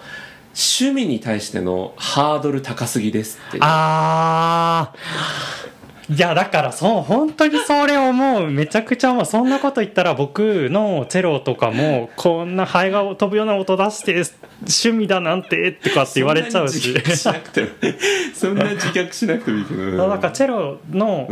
[0.58, 3.58] 趣味に対してのハードル高すぎですって。
[3.60, 5.75] あー
[6.08, 14.22] いやだからそう本当にそれ思うめちゃくちゃ思うそんなこと言ったら僕のチェロとかもこんなハエが飛ぶような音出して
[14.60, 16.94] 趣味だなんてとかって言われちゃうし。
[18.34, 21.26] そんな自覚しなくてもいいけどだからチェロの、を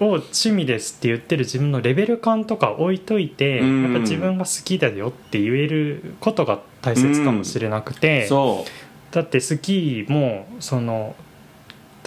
[0.00, 8.64] 趣味ですって言ってる自分のレベル感とか置いといて、やっぱ自分が好きだよって言えることが大切かもしれなくて、そ
[9.10, 11.14] だってスキーもその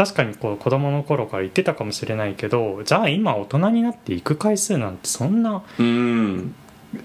[0.01, 6.55] 確かにこう子供の頃から言ってたかもしれないけどじゃあ今大人になって行く回数なんてそんなううん。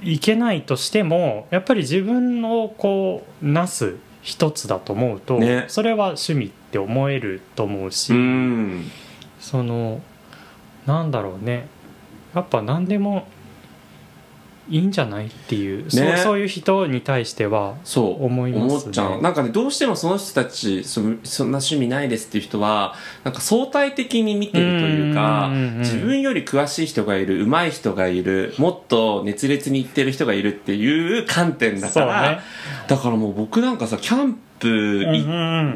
[0.02, 5.66] いけないとしてもやっぱり自分のこうなす一つだと思うと、ね。
[5.68, 8.90] それは趣味って思えると思うし、うん。
[9.40, 10.00] その
[10.86, 11.68] なんだろうね。
[12.34, 13.28] やっぱ何でも
[14.68, 18.24] いいんじゃないっていう、そうそういう人に対してはそう。
[18.24, 18.72] 思いますね。
[18.74, 19.22] 思っちゃう。
[19.22, 32.40] なんかねどうしてもその人たちそのそんな趣味ないですっていう人はなんか相対的に見てるというかう自分より詳しい人がいる上手い人がいるもっと熱烈に言ってる人がいるっていう観点だから、ね。
[32.88, 34.42] だからもう僕なんかさキャンプ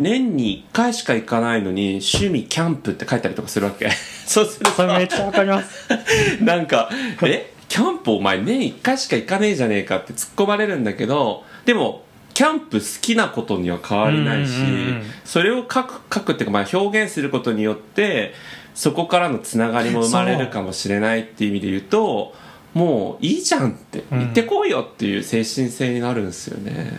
[0.00, 3.90] 年に1回しか行かないのに趣味キャンプって書いたりとかするわけ。
[4.26, 5.88] そうするとそれめっちゃわかります。
[6.42, 6.90] なんか
[7.22, 7.52] 「え？
[7.70, 12.02] キャンプお前年1回しか行かねえじゃねえか」って突っ込まれるんだけどでも
[12.34, 15.02] キャンプ好きなことには変わりないし、うんうんうん。
[15.24, 18.34] それを書く書くっていうか、まあ、表現することによって
[18.74, 22.34] そこからのつながりも生まれるかもしれないっていう意味で言うと
[22.74, 24.18] もういいじゃんってうん。
[24.20, 26.92] 行ってこいよっていう精神性になるんですよね。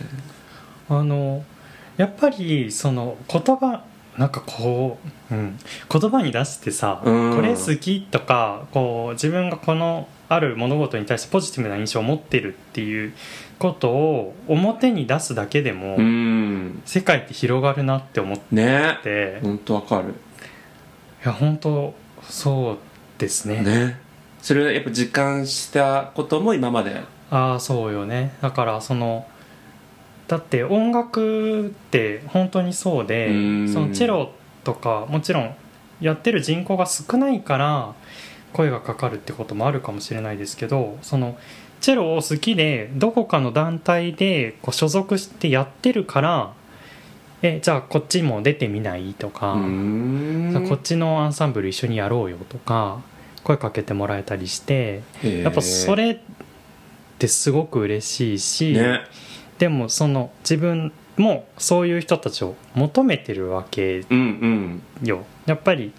[0.88, 1.44] あの
[1.98, 3.82] やっぱりその言葉
[4.16, 4.98] なんかこ
[5.30, 5.58] う、うん、
[5.90, 7.34] 言葉に出してさ、うん。
[7.34, 13.12] これ好きとかこう自分がこのある物事に対してポジティブな印象を持ってるっていう
[13.58, 16.82] ことを表に出すだけでも、うん。
[16.84, 20.14] 世界って広がるなって思っねて、いほんとわかる。
[21.24, 22.78] や本当そう
[23.18, 23.62] ですね。
[23.62, 24.00] ね。
[24.40, 27.00] それをやっぱ実感したことも今まで。
[27.30, 28.34] ああそうよね。
[28.42, 29.26] だからその
[30.28, 33.72] だって音楽って本当にそうでうん。
[33.72, 34.32] そのチェロ
[34.64, 35.54] とかもちろん
[36.00, 37.94] やってる人口が少ないから
[38.52, 41.36] 声がかかるってこともあるかもしれないですけどその
[41.80, 46.52] チェロを好きでどこかの団体でこう所属してやってるから
[47.42, 49.54] えじゃあこっちも出てみないとか、
[50.68, 53.02] こっちのアンサンブル一緒にやろうよとか
[53.42, 56.18] 声かけてもらえたりしてやっぱそれっ
[57.18, 59.00] てすごく嬉しいし、ね。
[59.58, 65.06] でもその自分もそういう人たちを求めてるわけうんうん。
[65.06, 65.92] よやっぱり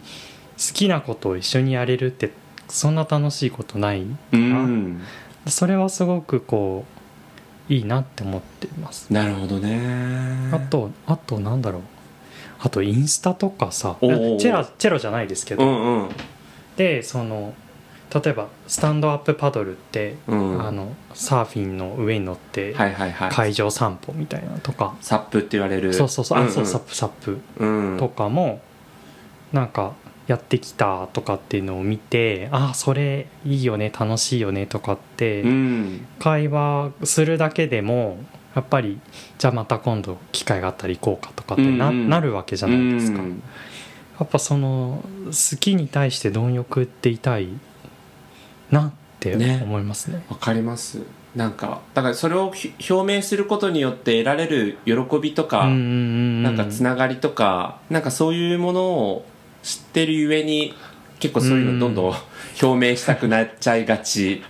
[0.58, 2.32] 好きなことを一緒にやれるって
[2.74, 5.02] そんな楽しいことないうん。
[5.48, 6.86] それはすごくこ
[7.70, 9.14] ういいなって思ってます。
[9.14, 9.80] なるほどね。
[10.52, 11.82] あとあとなんだろう。
[12.60, 16.10] あとインスタとかさチェラチェロじゃないですけうど、んうん。
[16.76, 17.54] でその
[18.14, 20.66] 例えばスタンドアップパドルって、うん。
[20.66, 23.30] あのサーフィンの上に乗ってはいはいはい。
[23.32, 25.94] 海上散歩みたいなとか、サップって言われる。
[25.94, 27.98] そうそうそう、あんんそうサップサップうん。
[28.00, 28.62] とかも
[29.52, 29.94] なんか
[30.28, 36.08] やってきたとかっていうのを見てああそれいいよね楽しいよねとかってうん。
[36.20, 38.18] 会話するだけでも
[38.56, 39.00] やっぱり
[39.38, 42.10] じゃあまた今度機会があったら行こうかとかってな,、うんうん。
[42.10, 43.22] なるわけじゃないですか。
[43.22, 43.44] うん
[44.20, 47.50] やっぱその好きに対して貪欲っていたい
[48.70, 50.24] なってね思いますね。
[50.30, 51.02] わかります。
[51.36, 59.26] なんかだからそれをひ表明することによって得られる喜びとか、うんうんうんなんかつながりとかなんかそういうものを
[59.64, 60.76] 知ってるゆえに
[61.20, 62.14] 結構そういうのどんどん
[62.62, 64.44] 表明したくなっちゃいがち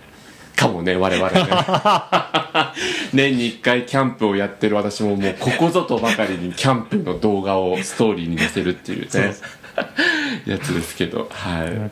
[0.56, 1.44] かもね我々ね。
[3.14, 9.34] 年に1回キャンプをやってる私ももうここぞとばかりにキャンプの動画をストーリーに載せるっていうね
[10.46, 11.90] やつですけどはい、め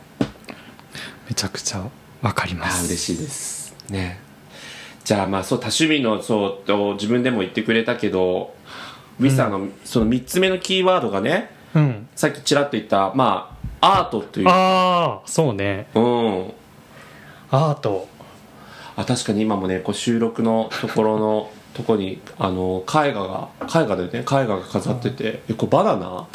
[1.35, 1.83] ちゃくちゃ
[2.21, 2.85] わかりまあす。
[2.85, 3.75] ー嬉しいです。
[3.89, 4.19] ね。
[5.03, 8.55] じゃあまあそう多趣味のそうと自分でも言ってくれたけど
[9.19, 12.07] ウィサのその3つ目のキーワードがねうん。
[12.15, 14.47] さっきちらっと言ったまあアートという。
[14.49, 15.87] ああそうね。
[15.95, 16.53] うん。
[17.51, 18.07] アート。
[18.95, 24.19] あ確かに今もねこう収録のところの とこにあの絵画が絵画でね。
[24.19, 26.27] 絵画が飾っててえこれバナナ？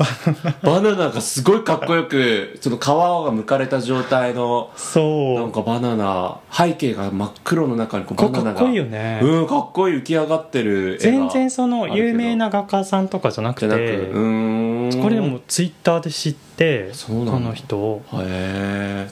[0.65, 1.11] バナナ。
[1.11, 2.95] がすごいかっこよくその皮が
[3.31, 5.41] 剥かれた状態のそう。
[5.41, 9.97] なんかバナナ背景が真っ黒の中にこうこバナナがかっこいいよね、うんかっこいい。
[9.99, 14.68] 浮き上がってる絵が全然その有名な画家さんとかじゃなくじゃなくてうーん
[15.03, 18.03] これでもツイッターで知ってこの人を。
[18.15, 19.09] へ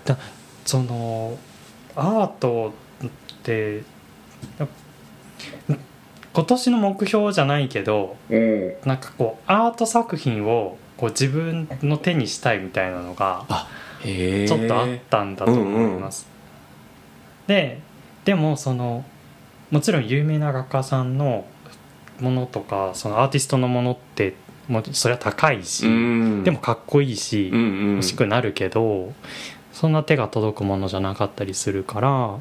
[0.65, 1.39] その
[1.95, 3.09] アートっ
[3.43, 3.83] て
[4.59, 4.67] や
[6.33, 8.75] 今年の目標じゃないけどうん。
[8.85, 13.47] なんかこうアート作品をこう自分の手にしたいみたいなのが
[14.03, 16.27] ちょっとあったんだと思います。
[17.47, 17.81] で
[18.25, 19.05] でもその
[19.71, 21.45] もちろん有名な画家さんの
[22.21, 24.35] ものとかそのアーティストのものって
[24.69, 26.45] もうそれは高いし、うん。
[26.45, 27.91] でもかっこいいし、うんうん。
[27.97, 29.13] 欲しくなるけど
[29.73, 32.39] そんな手が届くものじゃなかったりするから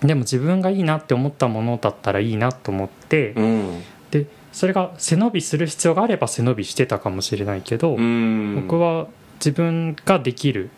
[0.00, 3.82] でも自分がいいなって思ったものだったらいいなと思って、うん。
[4.10, 8.62] でそれが背伸びする必要があれば背伸びしてたかもしれないけど、うん。
[8.62, 10.70] 僕は自分ができる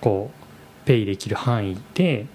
[0.00, 2.26] こうペイできる範囲で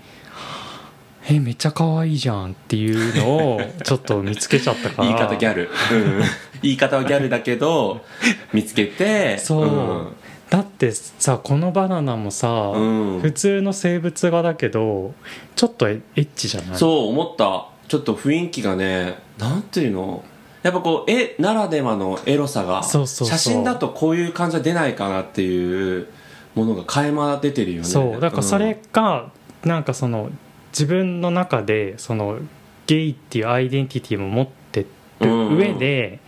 [1.30, 5.08] 「えめっちゃ可愛いじゃん」っていうのをちょっと見つけちゃったから。
[5.10, 6.24] 言い方ギャル、うん、
[6.62, 8.02] 言い方はギャルだけど
[8.54, 10.08] 見つけてそう。
[10.50, 13.16] だってさこのバナナもさ、うん。
[13.16, 15.14] うん普通の生物画だけど
[15.56, 16.78] ちょっとエエッチじゃない？
[16.78, 17.68] そう思った。
[17.88, 20.24] ちょっと雰囲気がねなんていうの？
[20.64, 23.38] やっぱこう絵ならではのエロさがそうそうそう。
[23.38, 26.08] 写真だとこういう感じは出ないかなっていう
[26.54, 27.84] ものが垣間出てるよね。
[27.88, 28.22] そう。
[28.22, 29.30] だからそれが
[29.64, 30.30] なんかその
[30.72, 32.38] 自分の中でその
[32.88, 34.86] ゲイっていうアイデンティティも持って
[35.22, 36.20] る上で、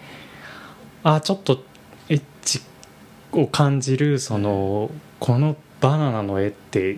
[1.04, 1.64] あちょっと
[2.10, 2.62] エッチ
[3.32, 4.90] を感じるその
[5.20, 6.98] このバナナの絵って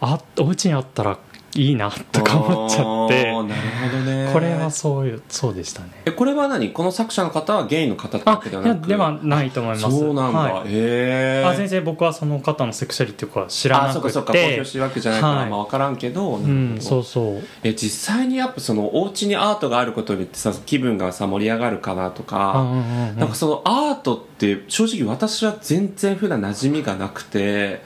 [0.00, 1.18] あお家にあったら
[1.54, 3.24] いいなとか思っちゃって。
[3.24, 3.42] なる
[3.90, 5.90] ほどねこれはそういうそうでしたね。
[6.04, 6.70] えこれは何？
[6.72, 8.88] この作者の方はゲイの方ってわけではなく？
[8.88, 9.98] ではないと思います。
[9.98, 10.68] そうなんだ、はい。
[10.68, 11.44] へえ。
[11.46, 14.32] あ全然僕はその方のセクシャリティとか知らなくあそうかそうか。
[14.32, 15.50] 公表てしてるわけじゃないから、はい。
[15.50, 16.40] まあ分からんけど、う。
[16.40, 17.42] んそうそう。
[17.62, 23.16] え実際にやっぱそのお家にアートがあることによってさ気分がさ盛り上がるかなとあか、うんうんうん。
[23.18, 27.80] なんかそのアートって正直私は全然普段馴染みがなくて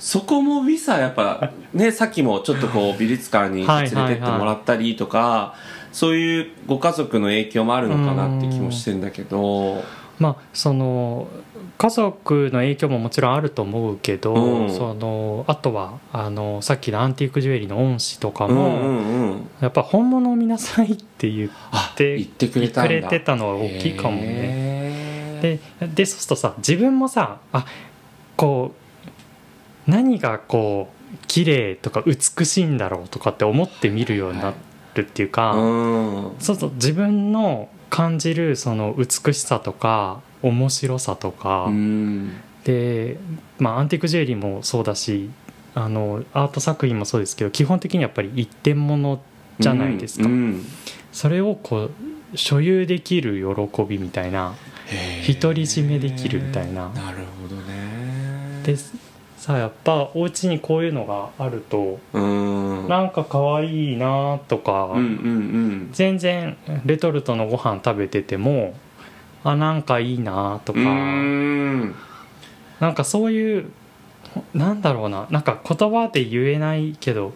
[0.00, 5.54] そこもウィサやっぱねさっきもちょっとこう美術館に連れてってもらったりとか、
[5.92, 9.84] そういうご家族の影響もあるのかなって気もしてんだけど。
[10.18, 11.28] まあその
[11.78, 14.70] 家族の影響ももちろんあると思うけど、うん。
[14.70, 19.50] そのあとはあのさっきのアンティークジュエリーの恩師とかも、うんうんうん。
[19.60, 25.40] やっぱ本物を見なさいって言っあて言ってくれてたのは大きいかもね。
[25.40, 27.66] ででそうするとさ自分もさあ
[28.36, 28.80] こう
[29.86, 34.54] 何がこう綺麗とか美しいんだろうとかって思って見るようにな
[34.94, 36.36] るっていうか、うん。
[36.38, 42.32] そうそう自分の感じるその美しさとか面白さとか、うん。
[42.64, 43.18] で、
[43.58, 45.30] まあ、アンティークジュエリーもそうだし
[45.74, 49.20] あのアート作品もそうですけど基本的にやっぱり一点物
[49.58, 50.64] じゃないですか、うん
[51.12, 51.90] それをこ
[52.32, 54.54] う所有できる喜びみたいな
[55.26, 56.88] 独り占めできるみたいな。
[56.90, 58.62] なるほどね。
[58.64, 58.76] で
[59.40, 62.88] さやっぱお家にこういうのがあるとうん。
[62.88, 65.88] なんか可愛いなとか、うんうんうん。
[65.92, 68.74] 全然レトルトのご飯食べてても
[69.42, 70.78] あなんかいいなとか。
[70.78, 70.92] な
[72.90, 73.70] んかそういう
[74.52, 75.26] なんだろうな。
[75.30, 77.32] なんか言葉で言えないけど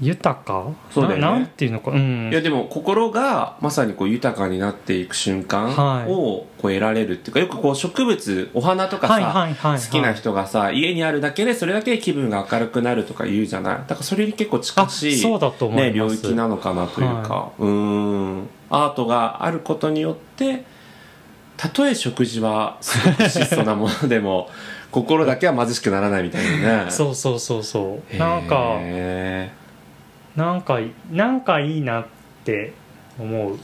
[0.00, 0.70] 豊か？
[0.90, 1.22] そうだよね。
[1.22, 1.90] ななんていうのか？
[1.90, 2.30] うん。
[2.30, 6.10] いやでも心がまさにこう豊かになっていく瞬間はい。
[6.10, 9.80] をこう得られるっていうかよくこう植物お花とかさ、はいはいはいはい。
[9.80, 13.78] 好きな人がさ家にあるだけでそれだけで気分が明るくなるとか言うじゃない？
[13.78, 15.90] だからそれに結構近しいあそうだと思います。
[15.90, 18.48] ね、領域なのかなというか、うーん。
[18.70, 20.62] アートがあることによって
[21.56, 24.48] たとえ食事はすごく質素なものでも
[24.92, 26.90] 心だけは貧しくならないみたいなね。
[26.90, 28.16] そうそうそうそう。
[28.16, 29.50] なんかへ
[30.38, 30.78] なんか
[31.10, 32.06] なんかいいなっ
[32.44, 32.72] て
[33.18, 33.56] 思う。
[33.56, 33.58] ー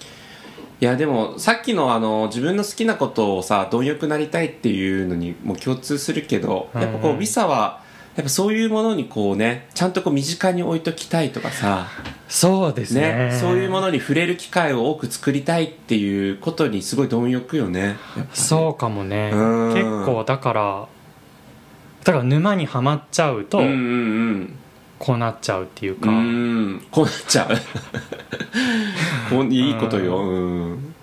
[0.81, 7.81] いやでもさっきのあの自分の好きなことをさ貪欲なりたいっていうのにも共通するけどやっぱこううんビサは
[8.17, 11.87] やっぱそういうものにこうねちゃんとこう身近に置いときたいとかさ
[12.29, 13.31] そうですね。
[13.31, 17.97] ねそういうものに触れる機会を多く作りたいっていうことにすごい貪欲よね。
[18.33, 19.31] そうかもね。
[19.33, 19.75] うん。
[19.75, 20.89] 結構だから
[22.03, 24.59] だから沼にはまっちゃうとうんうん
[24.99, 26.13] こうなっちゃうっていうか、う
[26.91, 27.49] こうなっちゃう。
[29.31, 30.19] こういいことよ。
[30.19, 30.39] う
[30.75, 30.95] ん。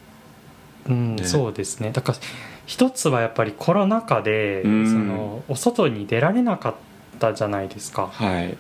[0.87, 1.15] うん。
[1.15, 1.23] ね。
[1.23, 1.91] そうですね。
[1.91, 2.17] だから
[2.65, 4.87] 一つはやっぱりコロナ禍で、うん。
[4.87, 6.73] そのお外に出られなかっ
[7.19, 8.09] たじゃないですか。
[8.11, 8.57] はい。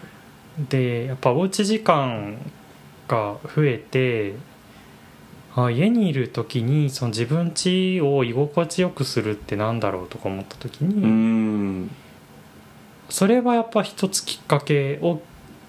[0.69, 2.37] でやっぱおうち時間
[3.07, 4.35] が増えて
[5.55, 11.91] あ家にいる時にその自分家を居心地よくするってなんだろうとか思った時に、うん
[13.11, 15.21] それはやっぱ一つきっかけを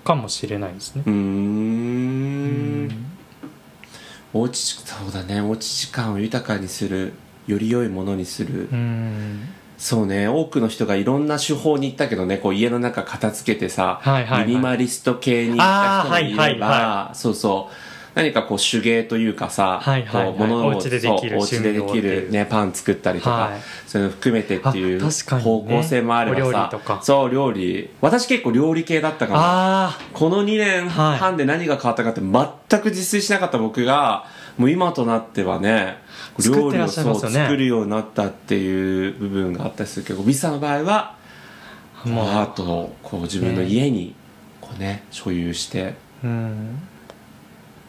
[0.04, 1.02] かもしれないですね。
[1.06, 1.10] う。
[1.10, 2.88] ん。
[4.32, 5.40] おうちそうだね。
[5.40, 7.12] おうち時間を豊かにする
[7.46, 9.48] より良いものにする、うん。
[9.76, 10.28] そうね。
[10.28, 12.38] 多くの人がいろんな手法に行ったけどね。
[12.38, 14.46] こう家の中片付けてさ、はいはいはい。
[14.46, 20.34] ミニマリスト系に行った人もいれば、あーはいはいはそうそう何かこう手芸というかさ、はいはいはい。
[20.34, 23.60] こう物をお家でできるでできる、ね、パン作ったりとか、はい。
[23.86, 27.00] そういうの含めてっていう方向性もあればさ、お料理とか。
[27.02, 27.90] そう料理。
[28.00, 31.18] 私結構料理系だったかもあこの2年はい。
[31.18, 34.26] 半で何が変わったかって全く自炊しなかった僕が
[34.58, 35.96] もう今となってはね
[36.44, 41.16] 料理をそう作るようになったっていう部分があったりするけどビサの場合は
[42.04, 42.26] あもう。
[42.26, 44.14] アートをこう自分の家に
[44.60, 45.94] こうね所有して。
[46.22, 46.88] うん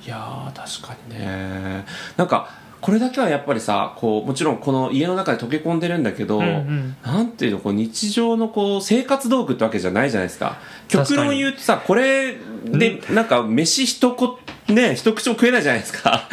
[0.06, 1.86] いやー確かにね。
[2.18, 2.49] なんか
[2.84, 6.95] これだけはやっぱりさこうもちろんこの家の中で溶け込んでるんだけど、うんうん。
[7.01, 10.58] なんていうのこう日常のこう生活道具ってわけじゃないじゃないですか。
[10.89, 12.36] 極論言うとさこれ
[12.66, 14.38] でなんか飯一こ
[14.68, 16.28] ね一口も食えないじゃないですか。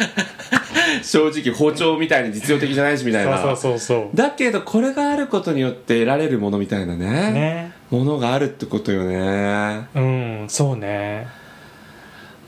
[1.03, 3.37] 正直包丁みたいに実用的じゃないしみたいな。
[3.37, 7.31] そうそうそうそだけどこれがあることによって得られるものみたいなうね。
[7.31, 7.71] ね。
[7.89, 9.87] ものがあるってことよね。
[9.95, 11.27] うんそうね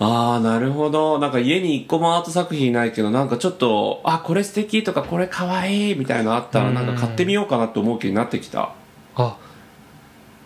[0.03, 1.17] ああなるほど。
[1.19, 8.73] なんか家に一個もアート作品ないけどなんかちょっとあこれ素敵とかこれかわいいみたいなのあったらうんなんか買ってみようかなって思う気になってきた。
[9.15, 9.37] あ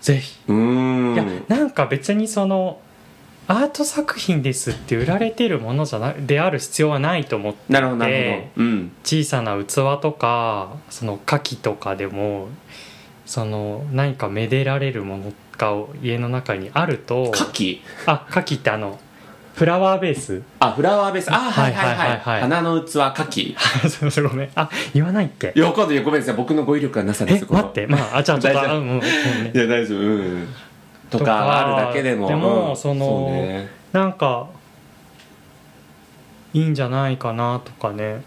[0.01, 0.37] ぜひ。
[0.47, 1.13] うーん。
[1.15, 2.79] いやなんか別にその
[3.47, 8.13] アート作品ですって売られてるものじゃなである必要はないと思ってなるほどなる
[8.55, 8.63] ほど。
[8.63, 8.91] うん。
[9.03, 12.49] 小さな器とかその牡蠣とかでも
[13.25, 18.99] その何かめでられるものが家の中にあると牡蠣あ牡蠣ってあの
[19.57, 20.43] フラワーベース？
[20.59, 21.33] あフラワーベース。
[21.33, 23.55] あはいはいはい,、はい花の器牡蠣
[23.89, 24.49] そうそうごめん。
[24.53, 25.51] あ言わないっけ？
[25.55, 26.35] いや今度ごめんなさい。
[26.35, 27.87] 僕の語彙力がなさですえ待って。
[27.87, 28.99] まああじゃあちょっとあうんうんうん。
[28.99, 29.99] ねいや大丈夫。
[29.99, 30.47] うん
[31.09, 32.27] ととかかあるだけでも。
[32.27, 32.77] でもうん。
[32.77, 33.67] そのうね。
[33.93, 34.45] なんか
[36.53, 38.21] いいんじゃないかなとかね。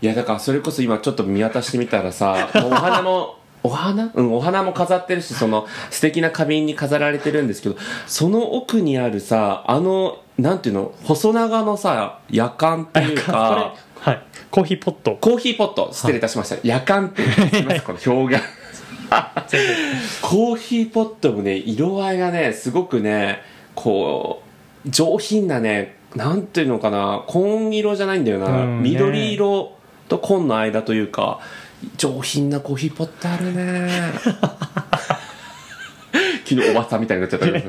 [0.00, 3.35] いやだからそれこそ今ちょっと見渡してみたらさお花も
[3.66, 4.12] お花？
[4.14, 10.94] うんお花も飾ってるしその素敵な花瓶に飾られてるんですけどその奥にあるさあのなんていうの？
[11.04, 14.22] 細長のさ夜間っていうかはい。
[14.50, 15.18] コーヒーポット。
[15.20, 15.90] コーヒーポット。
[15.92, 16.56] 失礼いたしました。
[16.62, 18.44] 夜間って言いますこの表現。
[20.22, 23.40] コーヒーポットもね色合いがねすごくね
[23.74, 24.42] こ
[24.84, 28.90] う上品なねなんていうのかな紺色じゃないんだよな、うんね。
[28.90, 29.76] 緑色
[30.08, 31.40] と紺の間というか
[31.96, 34.12] 上品なコーヒーポットあるね。
[36.44, 37.58] 昨日おばさんみたいになっちゃったけど。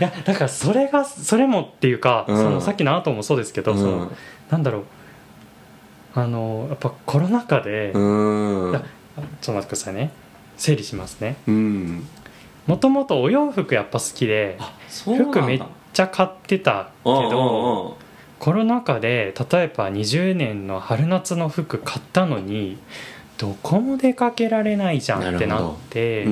[0.00, 2.36] やだからそれがそれもっていうか、うん。
[2.36, 3.78] そのさっきのアートもそうですけど、うん。
[3.78, 4.12] その
[4.50, 4.84] なんだろう。
[6.14, 8.80] あのやっぱコロナ禍で、ちょっ
[9.40, 10.10] と待ってくださいね。
[10.58, 11.36] 整理しますね。
[11.48, 12.06] うん。
[12.66, 15.62] もともとお洋服やっぱ好きで服めっ
[15.92, 18.02] ちゃ買ってたけどうん
[18.38, 22.76] コロナ禍で例えば20年の春夏の服買ったのに
[23.38, 26.24] どこも出かけられないじゃんってなって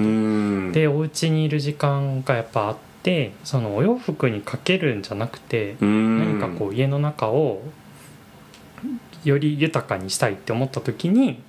[0.72, 7.62] でお家にいる時間がやっぱあってそのお洋服にかけるんじゃなくて何かこう家の中を
[9.24, 11.42] より豊かにしたいって思った時に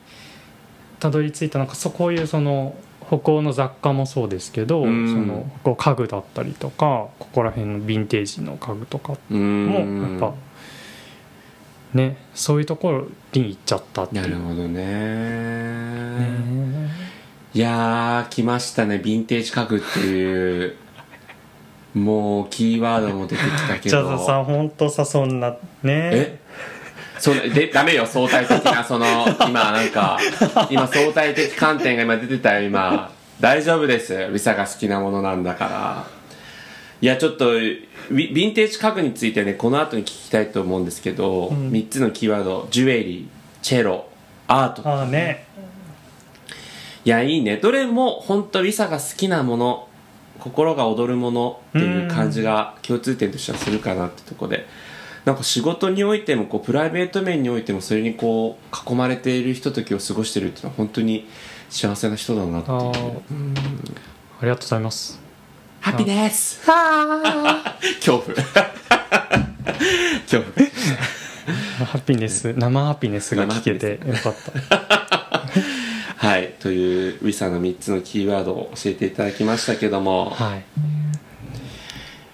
[0.99, 2.75] たどり着いたなんかそうこういうその
[3.11, 5.07] 歩行の雑貨もそうですけど、うん。
[5.09, 9.79] そのこう家具だったりとかここら辺のヴィンテージの家具とかも
[10.13, 10.33] やっぱ
[11.93, 14.21] ねそういうところに行っちゃったっていう。
[14.21, 14.83] なるほどね。
[16.19, 16.89] ね。
[17.53, 20.75] いやー来ましたねヴィンテージ家具っていう
[21.93, 25.57] もうキーワードも出てきたけじゃどあさ本当さそんなね。
[25.83, 26.39] え？
[27.19, 29.05] それでダメよ相対的な その
[29.47, 30.17] 今なんか
[30.69, 33.11] 今相対的観点が今出てたよ今。
[33.39, 34.29] 大丈夫です。
[34.31, 36.07] リサが好きなものなんだから
[37.01, 41.71] いやちょっとヴィンテージ家具についてねこの後に聞きたいと思うんですけど、うん。
[41.71, 43.27] 3つのキーワードジュエリー
[43.61, 44.05] チェロ
[44.47, 44.87] アート。
[44.87, 45.45] ああね。
[47.03, 47.57] いやいいね。
[47.57, 49.87] どれも本当リサが好きなもの
[50.39, 54.67] 心が躍るものっていう感じが共通点としてはするかなってとこで。
[55.25, 61.27] なんか仕事においてもこうプライベート面においてもそれにこう囲まれているひとときを過ごしてるっていうのは本当に
[61.69, 62.77] 幸せな人だなっていう。
[62.77, 63.21] あー
[64.41, 65.30] ありがとうございます
[65.81, 66.61] ハッピーです。
[68.05, 68.35] 恐怖。
[70.29, 70.67] 恐怖。
[71.85, 74.35] ハッピーネス生ハピネスが聞けてよかっ
[74.69, 75.57] た。
[76.27, 76.53] はい。
[76.59, 80.29] というウィサの3つのキーワードを教えていただきましたけども。
[80.29, 80.63] はい。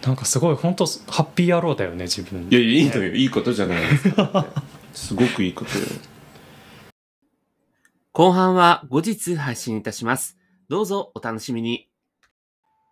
[0.05, 2.47] なんかすごい本当ハッピー野郎だよね自分。
[2.51, 3.13] いやいやいいのよ。
[3.13, 4.45] いいことじゃないですか。
[4.93, 5.85] すごくいいことよ。
[8.11, 10.37] 後半は後日配信いたします。
[10.67, 11.87] どうぞお楽しみに